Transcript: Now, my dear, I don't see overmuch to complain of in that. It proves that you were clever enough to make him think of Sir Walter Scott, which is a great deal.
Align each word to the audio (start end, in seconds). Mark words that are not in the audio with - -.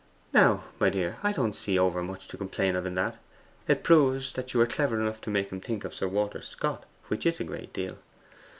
Now, 0.33 0.63
my 0.79 0.89
dear, 0.89 1.17
I 1.21 1.31
don't 1.31 1.55
see 1.55 1.77
overmuch 1.77 2.27
to 2.29 2.35
complain 2.35 2.75
of 2.75 2.87
in 2.87 2.95
that. 2.95 3.17
It 3.67 3.83
proves 3.83 4.33
that 4.33 4.51
you 4.51 4.59
were 4.59 4.65
clever 4.65 4.99
enough 4.99 5.21
to 5.21 5.29
make 5.29 5.51
him 5.51 5.61
think 5.61 5.85
of 5.85 5.93
Sir 5.93 6.07
Walter 6.07 6.41
Scott, 6.41 6.85
which 7.09 7.23
is 7.27 7.39
a 7.39 7.43
great 7.43 7.71
deal. 7.71 7.99